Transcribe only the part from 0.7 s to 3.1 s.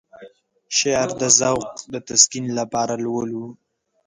شعر د ذوق د تسکين لپاره